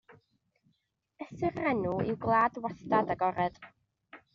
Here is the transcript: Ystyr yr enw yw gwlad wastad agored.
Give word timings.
Ystyr 1.27 1.61
yr 1.65 1.69
enw 1.75 1.95
yw 2.09 2.19
gwlad 2.27 2.61
wastad 2.67 3.17
agored. 3.19 3.67